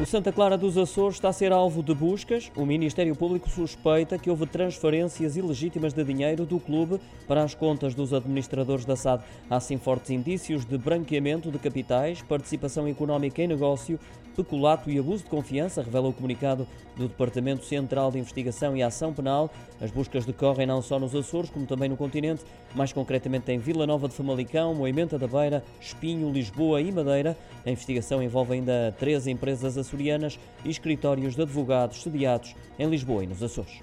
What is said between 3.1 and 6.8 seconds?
Público suspeita que houve transferências ilegítimas de dinheiro do